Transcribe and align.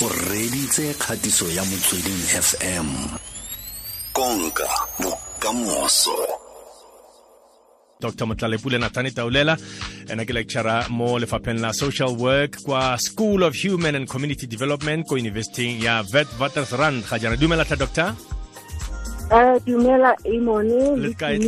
o 0.00 0.08
reditse 0.30 0.94
kgatiso 0.94 1.50
ya 1.50 1.64
motsweding 1.64 2.22
fm 2.46 2.86
konka 4.12 4.68
bokamoso. 5.02 6.14
Dr 8.00 8.26
motlalepule 8.26 8.78
nathane 8.78 9.10
taulela 9.10 9.56
ena 10.08 10.24
ke 10.24 10.32
lecturer 10.32 10.86
mo 10.90 11.18
lefapheng 11.18 11.58
la 11.60 11.72
social 11.72 12.14
work 12.14 12.62
kwa 12.62 12.98
school 12.98 13.42
of 13.42 13.56
human 13.58 13.94
and 13.94 14.06
community 14.08 14.46
development 14.46 15.06
ko 15.08 15.14
universiting 15.14 15.82
ya 15.82 16.02
vet 16.02 16.28
watersrand 16.38 17.02
ga 17.10 17.18
jana 17.18 17.36
dumela 17.36 17.64
tla 17.64 17.76
doctor? 17.76 18.14
Uh, 19.34 19.58
dumela 19.66 20.14
Amone 20.24 20.96
Le 20.96 21.14
kae, 21.14 21.38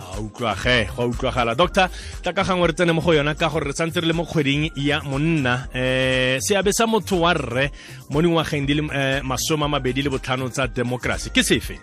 le 0.00 0.30
tsogile? 0.30 0.30
botlhe 0.30 0.30
ko 0.30 0.40
magae 0.40 0.50
a 0.50 0.50
utlwa 0.50 0.54
ge 0.54 0.88
go 0.96 1.02
a 1.02 1.06
utlwagala 1.06 1.54
doctor 1.54 1.88
tla 2.22 2.32
ka 2.32 2.42
gangwe 2.42 2.66
re 2.66 2.72
tsene 2.72 2.92
mo 2.92 3.00
go 3.00 3.12
yona 3.12 3.34
ka 3.34 3.48
gore 3.48 3.66
re 3.66 3.72
santse 3.72 4.00
re 4.00 4.06
le 4.06 4.12
mo 4.12 4.24
kgweding 4.24 4.70
ya 4.76 5.00
monna 5.04 5.68
eh 5.72 6.38
seabe 6.40 6.72
sa 6.72 6.86
motho 6.86 7.20
wa 7.20 7.32
rre 7.32 7.70
mo 8.10 8.20
dingwageng 8.20 8.66
di 8.66 8.74
le 8.74 8.82
eh, 8.92 9.22
masome 9.22 9.64
a 9.64 9.68
mabedi 9.68 10.02
le 10.02 10.10
botlhano 10.10 10.48
tsa 10.48 10.66
democracy 10.66 11.30
ke 11.30 11.42
sefe 11.42 11.78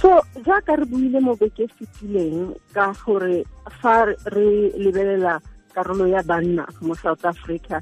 so 0.00 0.22
jaaka 0.46 0.76
re 0.76 0.84
buile 0.86 1.20
mo 1.20 1.34
beke 1.36 1.66
fetileng 1.68 2.54
ka 2.72 2.92
gore 3.04 3.44
fa 3.80 4.04
re 4.06 4.70
lebelela 4.78 5.40
karolo 5.74 6.06
ya 6.06 6.22
banna 6.22 6.66
mo 6.80 6.94
south 6.94 7.24
africa 7.24 7.80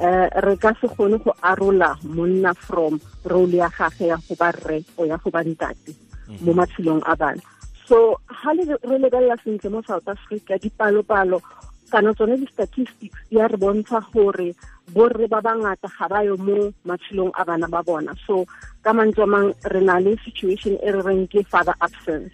eh 0.00 0.28
re 0.40 0.56
ka 0.56 0.72
se 0.80 0.86
kgone 0.88 1.18
go 1.18 1.34
arola 1.42 1.96
monna 2.04 2.54
from 2.54 3.00
role 3.24 3.52
ya 3.52 3.68
gage 3.68 4.06
ya 4.06 4.16
go 4.16 4.34
ba 4.38 4.52
rre 4.52 4.84
o 4.96 5.04
ya 5.04 5.16
go 5.18 5.30
ba 5.30 5.42
ntate 5.42 5.92
mo 6.40 6.54
matshelong 6.54 7.02
a 7.04 7.16
bana 7.16 7.42
so 7.90 8.14
ha 8.30 8.54
le 8.54 8.62
re 8.70 8.96
lebelela 9.02 9.34
sentle 9.42 9.68
mo 9.74 9.82
south 9.82 10.06
africa 10.06 10.54
dipalo-palo 10.62 11.42
kana 11.90 12.14
tsone 12.14 12.38
di-statistics 12.38 13.18
di 13.28 13.36
a 13.42 13.50
re 13.50 13.58
bontsha 13.58 13.98
gore 14.14 14.54
borre 14.94 15.26
ba 15.26 15.42
bangata 15.42 15.90
ga 15.90 16.06
ba 16.06 16.22
yo 16.22 16.38
mo 16.38 16.70
matshelong 16.86 17.34
a 17.34 17.42
bana 17.44 17.66
ba 17.66 17.82
bona. 17.82 18.14
So 18.26 18.46
ka 18.82 18.94
mantswe 18.94 19.26
mang 19.26 19.50
re 19.66 19.80
na 19.82 19.98
le 19.98 20.14
situation 20.22 20.78
e 20.78 20.88
re 20.94 21.02
reng 21.02 21.26
ke 21.26 21.42
father 21.50 21.74
absence. 21.82 22.30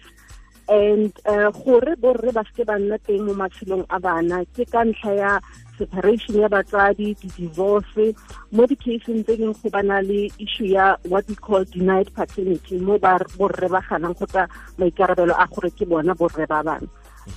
And 0.69 1.09
eh, 1.25 1.49
gore 1.49 1.97
borre 1.97 2.29
ba 2.29 2.45
seke 2.45 2.69
ba 2.69 2.77
nna 2.77 3.01
teng 3.01 3.25
mo 3.25 3.33
matshelong 3.33 3.85
a 3.89 3.97
bana 3.99 4.45
ke 4.53 4.61
ka 4.69 4.85
ntlha 4.85 5.11
ya 5.17 5.31
separation 5.77 6.41
ya 6.41 6.49
batsadi 6.49 7.13
di-divorce 7.21 8.13
mo 8.51 8.65
di-caseng 8.65 9.23
tse 9.23 9.37
go 9.37 9.53
bana 9.69 10.01
le 10.01 10.27
issue 10.41 10.73
ya 10.73 10.97
what 11.07 11.23
we 11.29 11.35
call 11.35 11.63
denied 11.69 12.09
paternity 12.13 12.77
mo 12.81 12.97
borre 12.99 13.67
ba 13.69 13.81
ganang 13.85 14.17
kgotsa 14.17 14.49
maikarabelo 14.77 15.33
a 15.37 15.45
gore 15.47 15.69
ke 15.71 15.85
bona 15.85 16.13
borre 16.17 16.45
ba 16.49 16.61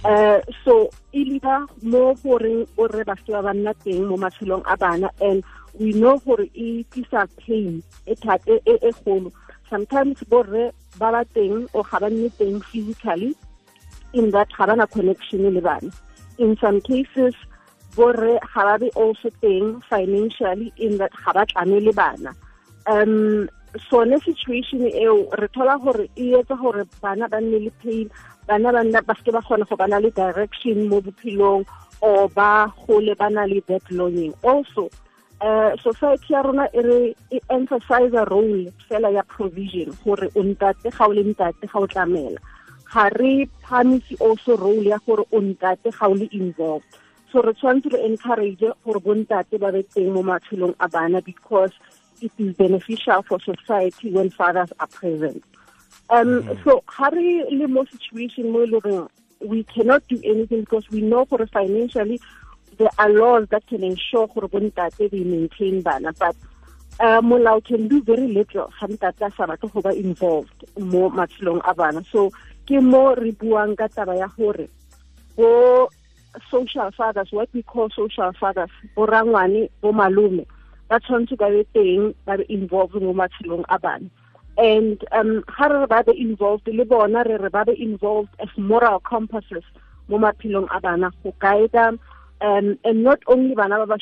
uh, 0.05 0.41
so 0.65 0.91
e 1.13 1.25
leader 1.25 1.67
mo 1.83 2.15
goreng 2.23 2.67
borre 2.77 3.05
ba 3.05 3.15
seke 3.21 3.33
ba 3.37 3.43
ba 3.49 3.53
nna 3.55 3.73
teng 3.85 4.09
mo 4.09 4.17
matshelong 4.17 4.65
a 4.67 4.77
bana 4.77 5.11
and 5.21 5.45
we 5.79 5.93
know 5.93 6.19
gore 6.25 6.49
e 6.55 6.85
tlisa 6.91 7.29
pain 7.39 7.83
e 8.07 8.15
thata 8.15 8.57
e 8.57 8.61
e- 8.67 8.83
e 8.89 8.91
golo 9.05 9.33
sometimes 9.69 10.19
borre 10.31 10.73
ba 10.99 11.13
ba 11.13 11.23
teng 11.35 11.69
o 11.75 11.83
ga 11.83 11.99
ba 12.01 12.09
nne 12.11 12.31
teng 12.39 12.61
physically 12.71 13.35
in 14.13 14.31
that 14.31 14.49
ga 14.57 14.67
bana 14.67 14.87
connection 14.87 15.47
le 15.55 15.61
bana. 15.61 15.91
In 16.39 16.57
some 16.57 16.81
cases 16.81 17.35
borre 17.97 18.39
ga 18.55 18.63
ba 18.65 18.79
be 18.79 18.91
also 18.95 19.31
teng 19.43 19.81
financially 19.89 20.73
in 20.77 20.99
that 20.99 21.13
ga 21.25 21.33
ba 21.33 21.47
tlame 21.47 21.79
le 21.83 21.93
bana. 21.93 22.35
Um 22.87 23.49
sone 23.89 24.19
situation 24.21 24.83
eo 24.87 25.31
re 25.39 25.49
thola 25.55 25.79
gore 25.79 26.09
e 26.17 26.33
etsa 26.35 26.57
gore 26.61 26.85
bana 27.03 27.29
ba 27.29 27.41
nne 27.41 27.59
le 27.67 27.71
pain 27.83 28.11
bana 28.47 28.73
ba 28.73 28.83
nna 28.83 29.03
ba 29.07 29.15
seke 29.15 29.33
ba 29.33 29.43
kgona 29.43 29.69
go 29.69 29.77
bana 29.77 30.01
le 30.01 30.11
direction 30.11 30.89
mo 30.89 31.01
bophelong 31.01 31.65
or 32.01 32.29
ba 32.29 32.73
gole 32.87 33.15
ba 33.15 33.31
na 33.31 33.45
le 33.47 33.61
that 33.69 33.85
longing 33.91 34.35
also 34.43 34.91
uh, 35.41 35.77
society 35.83 36.35
ya 36.35 36.43
rona 36.43 36.67
e 36.75 36.83
re 36.83 37.15
e 37.31 37.41
emphasize 37.51 38.19
role 38.31 38.73
fela 38.89 39.11
ya 39.13 39.23
provision 39.23 39.95
gore 40.05 40.29
o 40.35 40.43
ntate 40.43 40.91
ga 40.91 41.07
o 41.07 41.13
le 41.13 41.23
ntate 41.25 41.67
ga 41.67 41.79
o 41.79 41.87
tlamela. 41.87 42.41
Ga 42.93 43.09
re 43.15 43.47
phamise 43.63 44.15
also 44.21 44.57
role 44.57 44.83
ya 44.83 44.99
gore 45.07 45.25
o 45.33 45.41
ntate 45.41 45.91
ga 45.95 46.07
o 46.09 46.15
le 46.15 46.29
involved 46.33 46.87
so 47.33 47.43
re 47.43 47.53
tshwanetse 47.55 47.93
re 47.93 48.05
encourage 48.05 48.65
gore 48.85 49.01
bontate 49.01 49.59
ba 49.61 49.73
be 49.73 49.83
teng 49.83 50.13
mo 50.13 50.23
matshelong 50.23 50.75
a 50.81 50.89
bana 50.89 51.23
because 51.23 51.73
it 52.21 52.33
is 52.39 52.55
beneficial 52.57 53.23
for 53.23 53.41
society 53.41 54.11
when 54.11 54.31
fathers 54.31 54.73
are 54.81 54.87
present. 54.87 55.43
Um 56.11 56.59
so 56.65 56.83
ha 56.87 57.09
re 57.09 57.45
le 57.51 57.67
mo 57.69 57.85
situation 57.85 58.51
mo 58.53 58.65
e 58.65 59.09
we 59.41 59.65
cannot 59.65 60.07
do 60.09 60.21
anything 60.25 60.61
because 60.61 60.89
we 60.91 61.01
know 61.01 61.25
gore 61.25 61.47
financially 61.47 62.21
there 62.79 62.91
are 62.99 63.11
laws 63.11 63.47
that 63.51 63.67
can 63.67 63.83
ensure 63.85 64.27
gore 64.27 64.49
bontate 64.49 65.11
they 65.11 65.25
maintain 65.25 65.83
bana 65.83 66.13
but 66.19 66.37
uh, 67.01 67.21
molao 67.21 67.65
can 67.65 67.89
do 67.89 68.03
very 68.03 68.29
little 68.29 68.73
ga 68.79 68.87
ntate 68.87 69.27
a 69.27 69.31
sa 69.37 69.47
batle 69.47 69.73
go 69.73 69.81
ba 69.81 69.93
involved 69.95 70.65
mo 70.79 71.09
matshelong 71.11 71.61
a 71.65 71.75
bana. 71.75 72.03
So 72.13 72.31
ke 72.67 72.83
mo 72.83 73.15
re 73.15 73.33
buang 73.33 73.77
ka 73.77 73.89
taba 73.89 74.19
ya 74.19 74.29
gore 74.37 74.69
bo 75.37 75.89
social 76.51 76.91
fathers 76.97 77.29
what 77.31 77.49
we 77.53 77.63
call 77.63 77.89
social 77.91 78.33
fathers 78.39 78.71
bo 78.95 79.07
rangwane 79.07 79.71
bo 79.81 79.93
malome 79.93 80.47
ba 80.89 81.01
tshwanetse 81.01 81.37
ba 81.37 81.51
be 81.51 81.65
teng 81.75 82.15
ba 82.27 82.37
be 82.39 82.45
involved 82.49 82.95
mo 82.95 83.13
matshelong 83.13 83.65
a 83.69 83.79
and 84.59 85.05
um 85.13 85.43
be 86.07 86.21
involved 86.21 86.67
le 86.69 86.85
bona 86.85 87.25
re 87.25 87.75
involved 87.79 88.31
as 88.41 88.49
moral 88.57 89.01
compasses 89.01 89.65
mo 90.09 90.19
maphelong 90.19 90.67
a 90.71 91.99
um 92.43 92.79
and 92.85 93.05
not 93.05 93.21
only 93.27 93.55
bana 93.55 93.87
ba 93.87 93.97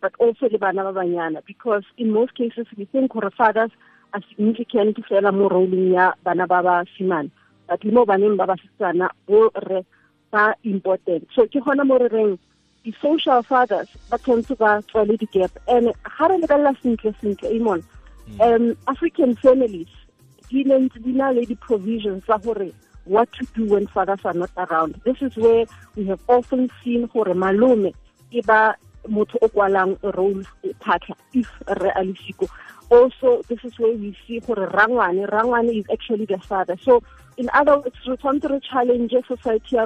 but 0.00 0.12
also 0.18 0.48
le 0.50 0.58
bana 0.58 0.82
ba 0.84 0.92
banyana. 1.00 1.42
Because 1.46 1.84
in 1.96 2.10
most 2.10 2.34
cases 2.34 2.66
we 2.76 2.84
think 2.86 3.12
gore 3.12 3.30
fathers 3.36 3.70
are 4.12 4.22
significant 4.28 4.96
fela 5.08 5.32
mo 5.32 5.48
roleng 5.48 5.92
ya 5.92 6.12
bana 6.24 6.46
but 6.46 7.84
le 7.84 7.92
mo 7.92 8.04
baneng 8.04 8.36
ba 8.36 8.46
basetsana 8.46 9.08
re 9.28 9.84
ba 10.32 10.54
important. 10.64 11.28
So 11.34 11.46
ke 11.46 11.60
gona 11.60 11.84
mo 11.86 11.98
re 12.00 12.08
reng 12.08 12.38
di-social 12.84 13.42
fathers 13.44 13.88
ba 14.10 14.18
tshwanetse 14.18 14.56
ba 14.58 14.82
tswale 14.88 15.14
di-gap. 15.20 15.52
And 15.68 15.92
ga 16.02 16.26
re 16.26 16.40
lebelela 16.40 16.72
sentle 16.82 17.14
sentle 17.20 17.52
amon 17.52 17.84
um 18.40 18.74
african 18.88 19.36
families 19.36 19.92
di 20.48 20.64
ne 20.64 20.78
ntse 20.88 21.04
di 21.04 21.12
na 21.12 21.30
le 21.30 21.44
di-provisions 21.44 22.24
tsa 22.24 22.38
gore 22.40 22.72
what 23.04 23.28
to 23.36 23.44
do 23.54 23.66
when 23.66 23.86
fathers 23.86 24.24
are 24.24 24.34
not 24.34 24.50
around. 24.56 24.98
This 25.04 25.20
is 25.20 25.36
where 25.36 25.66
we 25.96 26.06
have 26.06 26.20
often 26.28 26.70
seen 26.82 27.06
gore 27.12 27.34
malome 27.34 27.92
e 28.32 28.40
ba 28.40 28.74
motho 29.08 29.36
o 29.42 29.48
kwalang 29.48 29.98
role 30.16 30.42
if 31.34 31.50
re 31.68 31.90
a 31.94 32.02
le 32.04 32.14
siko 32.24 32.48
also 32.92 33.42
this 33.48 33.58
is 33.64 33.78
where 33.78 33.96
we 33.96 34.16
see 34.26 34.40
gore 34.40 34.68
rangwane. 34.68 35.28
Rangwane 35.28 35.72
is 35.80 35.86
actually 35.92 36.26
the 36.26 36.38
father. 36.38 36.76
So 36.82 37.02
in 37.36 37.48
other 37.54 37.78
words 37.78 37.96
re 38.06 38.16
tshwanetse 38.16 38.62
challenge 38.70 39.14
society 39.26 39.76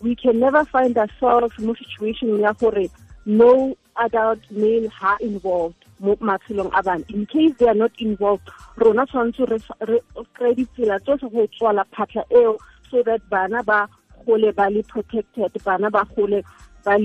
we 0.00 0.14
can 0.14 0.38
never 0.38 0.64
find 0.64 0.96
ourselves 0.96 1.58
mo 1.58 1.74
situation 1.74 2.40
ya 2.40 2.52
gore 2.52 2.88
no 3.26 3.76
adult 3.96 4.40
male 4.50 4.88
ha 4.88 5.16
involved 5.20 5.84
mo 6.00 6.16
matshelong 6.16 6.70
a 6.72 7.12
in 7.12 7.26
case 7.26 7.52
they 7.58 7.68
are 7.68 7.74
not 7.74 7.92
involved 7.98 8.48
rona 8.76 9.06
tshwanetse 9.06 9.44
re 9.90 10.00
kry 10.34 10.54
ditsela 10.54 10.98
tsotlhe 11.04 11.30
go 11.30 11.46
tswala 11.46 11.84
phatlha 11.92 12.24
eo 12.30 12.56
so 12.90 13.02
that 13.02 13.20
bana 13.28 13.62
ba 13.62 13.88
gole 14.24 14.52
ba 14.52 14.70
le 14.70 14.82
protected 14.82 15.52
bana 15.64 15.90
ba 15.90 16.06
gole 16.16 16.42
ba 16.84 16.96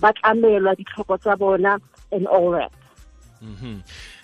ba 0.00 0.12
tlamelwa 0.12 0.76
ditlhoko 0.78 1.18
tsa 1.18 1.36
bona 1.36 1.78
and 2.12 2.26
all 2.28 2.50
that. 2.52 2.85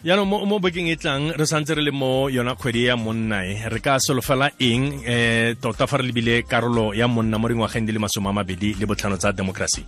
Yaanong 0.03 0.28
mo, 0.28 0.37
mo 0.47 0.56
bekeng 0.59 0.89
e 0.89 0.97
tlang 0.97 1.37
re 1.37 1.45
santse 1.45 1.77
re 1.77 1.83
le 1.83 1.93
mo 1.93 2.28
yona 2.28 2.55
kgwedi 2.56 2.89
ya 2.89 2.97
monna 2.97 3.45
e. 3.45 3.61
Re 3.69 3.81
ka 3.81 3.99
solofela 3.99 4.50
eng 4.59 5.05
eh 5.05 5.55
tota 5.61 5.87
fa 5.87 6.00
re 6.00 6.09
lebile 6.09 6.43
karolo 6.49 6.95
ya 6.95 7.06
monna 7.09 7.39
mo 7.39 7.49
dingwageng 7.49 7.87
di 7.87 7.93
le 7.93 8.00
masome 8.00 8.28
a 8.28 8.33
mabedi 8.33 8.75
le 8.81 8.87
botlhano 8.87 9.17
tsa 9.17 9.33
democracy? 9.33 9.84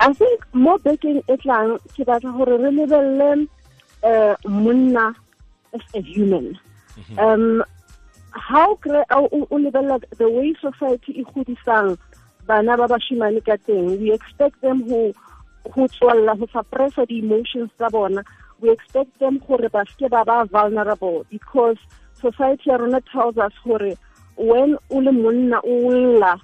I 0.00 0.12
think 0.12 0.44
mo 0.52 0.78
bekeng 0.78 1.24
e 1.26 1.36
tlang 1.40 1.80
ke 1.96 2.04
batla 2.04 2.30
gore 2.36 2.60
re 2.60 2.70
lebelele 2.70 3.48
um 4.04 4.36
monna 4.62 5.14
as 5.74 5.82
a 5.94 6.00
human. 6.00 6.58
Um 7.18 7.64
how 8.32 8.78
o 9.10 9.56
lebelela 9.56 9.98
the 10.18 10.28
way 10.28 10.54
society 10.60 11.12
e 11.20 11.24
godisang 11.24 11.96
bana 12.46 12.76
ba 12.76 12.88
bashimane 12.88 13.40
ka 13.44 13.56
teng 13.66 14.00
we 14.00 14.12
expect 14.12 14.60
them 14.60 14.84
who 14.84 15.12
go 15.74 15.86
tswalla 15.88 16.34
go 16.38 16.46
suppressa 16.52 17.04
di-emotions 17.06 17.70
tsa 17.76 17.90
bona 17.90 18.22
we 18.60 18.70
expect 18.70 19.18
them 19.18 19.38
gore 19.46 19.68
ba 19.68 19.84
seke 19.86 20.08
ba 20.10 20.24
ba 20.24 20.44
vulnerable 20.44 21.24
because 21.30 21.78
society 22.20 22.70
ya 22.70 22.76
rona 22.76 23.00
tells 23.12 23.36
us 23.38 23.52
gore 23.64 23.94
when 24.36 24.78
o 24.90 24.98
le 24.98 25.12
monna 25.12 25.60
o 25.64 25.74
lla 25.90 26.34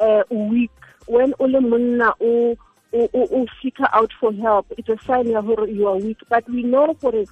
uh, 0.00 0.22
weak 0.30 0.70
when 1.06 1.34
o 1.38 1.46
le 1.46 1.60
monna 1.60 2.12
o 2.20 2.56
o 2.92 3.46
seek 3.60 3.76
out 3.92 4.12
for 4.20 4.32
help 4.32 4.66
it's 4.76 4.88
a 4.88 4.96
sign 5.06 5.28
ya 5.28 5.40
gore 5.42 5.68
you 5.68 5.86
are 5.88 5.96
weak. 5.96 6.18
But 6.28 6.48
we 6.48 6.62
know 6.62 6.94
gore 6.94 7.24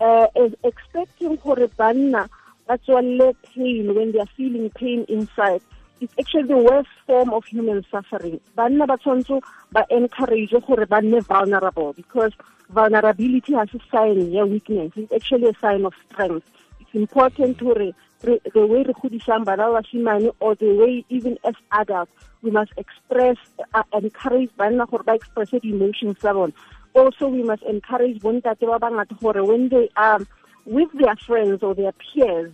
uh, 0.00 0.26
expecting 0.64 1.36
gore 1.36 1.68
banna 1.78 2.28
ba 2.66 2.78
tswalle 2.78 3.34
pain 3.54 3.94
when 3.94 4.12
they 4.12 4.20
are 4.20 4.32
feeling 4.36 4.70
pain 4.70 5.04
inside 5.08 5.62
it's 6.00 6.14
actually 6.18 6.48
the 6.48 6.56
worst 6.56 6.88
form 7.06 7.30
of 7.32 7.44
human 7.44 7.84
suffering 7.90 8.40
banna 8.56 8.86
ba 8.86 8.96
tshwanetse 8.98 9.40
ba 9.72 9.84
encourage 9.90 10.54
gore 10.66 10.86
ba 10.86 11.00
nne 11.02 11.20
vulnerable 11.20 11.92
because 11.92 12.32
vulnerability 12.70 13.54
has 13.54 13.68
a 13.74 13.80
sign 13.90 14.30
ya 14.32 14.44
weakness. 14.44 14.92
It's 14.96 15.12
actually 15.12 15.48
a 15.48 15.54
sign 15.60 15.84
of 15.84 15.94
strength. 16.10 16.46
It's 16.80 16.94
important 16.94 17.58
to 17.58 17.92
the 18.22 18.66
way 18.66 18.82
re 18.82 18.92
godisang 18.92 19.44
bana 19.44 19.70
ba 19.70 19.80
bashimane 19.80 20.30
or 20.40 20.54
the 20.56 20.72
way 20.74 21.04
even 21.08 21.38
as 21.44 21.54
adults 21.72 22.10
we 22.42 22.50
must 22.50 22.72
express 22.76 23.36
uh, 23.74 23.82
encourage 23.92 24.50
banna 24.58 24.90
gore 24.90 25.04
ba 25.04 25.14
express 25.14 25.50
the 25.50 25.60
emotions 25.62 26.18
tsa 26.18 26.34
bone 26.34 26.52
also 26.94 27.28
we 27.28 27.42
must 27.42 27.62
encourage 27.62 28.18
bontate 28.18 28.66
ba 28.66 28.78
bangata 28.78 29.14
gore 29.22 29.44
when 29.44 29.68
they 29.68 29.88
are 29.96 30.18
with 30.66 30.90
their 30.98 31.14
friends 31.14 31.62
or 31.62 31.74
their 31.74 31.92
peers 31.92 32.50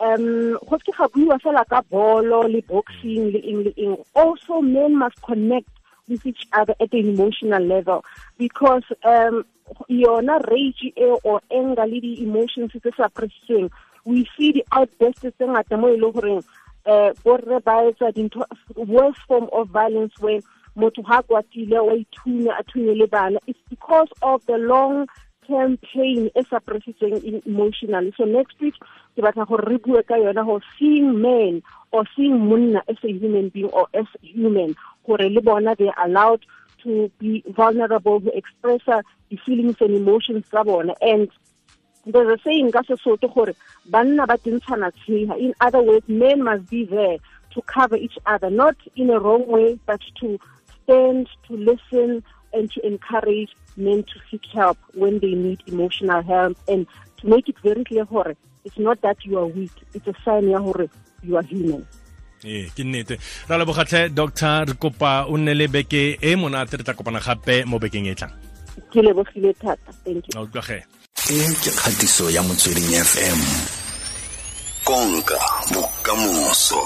um 0.00 0.58
go 0.68 0.78
ke 0.78 0.92
ga 0.96 1.08
buiwa 1.08 1.38
fela 1.42 1.64
ka 1.68 1.82
bolo 1.90 2.42
le 2.48 2.60
boxing 2.62 3.32
le 3.32 3.40
eng 3.40 3.64
le 3.64 3.72
eng. 3.76 3.96
Also 4.14 4.60
men 4.60 4.96
must 4.96 5.20
connect 5.22 5.68
with 6.08 6.26
each 6.26 6.46
other 6.52 6.74
at 6.80 6.92
an 6.92 7.08
emotional 7.08 7.62
level 7.62 8.04
because 8.38 8.84
um 9.04 9.44
yona 9.88 10.38
rage 10.50 10.92
e 10.96 11.08
or 11.24 11.40
anger 11.50 11.86
le 11.86 12.00
di-emotions 12.00 12.72
tse 12.72 12.90
sa 12.96 13.08
pressing 13.08 13.70
we 14.04 14.28
see 14.36 14.52
the 14.52 14.64
outbursts 14.72 15.22
tse 15.22 15.46
ngata 15.46 15.78
mo 15.80 15.88
e 15.88 15.96
le 15.96 16.12
goreng 16.12 16.42
um 16.86 17.12
borre 17.24 17.60
ba 17.64 17.80
etsa 17.88 18.12
dintho 18.12 18.44
worst 18.76 19.18
form 19.26 19.48
of 19.52 19.68
violence 19.68 20.12
where 20.20 20.40
motho 20.76 21.02
ga 21.02 21.22
kwatile 21.22 21.78
wa 21.78 21.94
ithunya 21.94 22.52
a 22.58 22.62
thunye 22.64 22.98
le 22.98 23.06
bana. 23.06 23.38
It's 23.46 23.58
because 23.70 24.08
of 24.22 24.44
the 24.46 24.58
long 24.58 25.06
campaign 25.46 26.30
e 26.34 26.42
suppressitsweng 26.50 27.42
emotionally 27.46 28.12
so 28.16 28.24
next 28.24 28.60
week 28.60 28.74
ke 29.14 29.20
batla 29.24 29.46
gore 29.46 29.64
re 29.68 29.78
bue 29.78 30.02
ka 30.02 30.18
yona 30.24 30.44
go 30.44 30.60
seeing 30.78 31.20
men 31.20 31.62
or 31.92 32.04
seeing 32.16 32.36
monna 32.48 32.82
as 32.88 32.96
a 33.04 33.12
human 33.12 33.48
being 33.48 33.70
or 33.70 33.86
as 33.94 34.06
human 34.22 34.74
gore 35.06 35.28
le 35.28 35.40
bona 35.40 35.74
they 35.78 35.90
allowed 36.04 36.42
to 36.84 37.10
be 37.18 37.42
vulnerable 37.48 38.20
to 38.20 38.36
express 38.36 38.80
the 38.86 39.36
feelings 39.44 39.76
and 39.80 39.94
emotions 39.96 40.44
tsa 40.50 40.62
bona. 40.64 40.94
And 41.00 41.28
there's 42.06 42.38
a 42.38 42.42
saying 42.44 42.72
ka 42.72 42.82
sesotho 42.82 43.34
gore 43.34 43.54
banna 43.90 44.26
ba 44.26 44.38
tentshana 44.38 44.92
tsheha. 44.92 45.38
In 45.38 45.54
other 45.60 45.82
words 45.82 46.08
men 46.08 46.44
must 46.44 46.68
be 46.68 46.84
there 46.84 47.18
to 47.52 47.62
cover 47.62 47.96
each 47.96 48.18
other 48.26 48.50
not 48.50 48.76
in 48.96 49.10
a 49.10 49.18
wrong 49.18 49.46
way 49.46 49.78
but 49.86 50.00
to 50.20 50.38
stand 50.82 51.28
to 51.48 51.56
listen 51.56 52.22
and 52.52 52.70
to 52.72 52.86
encourage 52.86 53.56
men 53.76 54.02
to 54.04 54.20
seek 54.30 54.46
help 54.52 54.78
when 54.94 55.18
they 55.18 55.34
need 55.34 55.62
emotional 55.66 56.22
help. 56.22 56.56
And 56.68 56.86
to 57.20 57.28
make 57.28 57.48
it 57.48 57.56
very 57.62 57.84
clear 57.84 58.04
gore 58.04 58.34
it's 58.64 58.78
not 58.78 59.00
that 59.02 59.24
you 59.24 59.38
are 59.38 59.46
weak. 59.46 59.72
It's 59.92 60.06
a 60.06 60.14
sign 60.24 60.48
ya 60.48 60.58
gore 60.58 60.88
you 61.22 61.36
are 61.36 61.46
human. 61.46 61.86
Ee 62.44 62.70
ke 62.76 62.84
nnete. 62.84 63.18
Ra 63.48 63.58
lebogatlhe 63.58 64.08
doctor 64.14 64.64
re 64.68 64.74
kopa 64.74 65.26
o 65.28 65.36
nne 65.36 65.54
le 65.54 65.68
beke 65.68 66.18
e 66.20 66.34
monate 66.36 66.76
re 66.76 66.84
tla 66.84 66.94
kopana 66.94 67.20
gape 67.20 67.64
mo 67.66 67.78
bekeng 67.78 68.08
e 68.08 68.14
tlang. 68.14 68.32
Ke 68.92 69.00
lebogile 69.00 69.54
thata. 69.54 69.92
Thank 70.04 70.28
you. 70.28 70.42
Utlwage 70.42 70.84
e 71.30 71.40
ke 71.62 71.70
kgatiso 71.72 72.28
ya 72.30 72.42
motsweding 72.42 72.92
fm 73.00 73.40
konka 74.84 75.40
bokamoso 75.72 76.82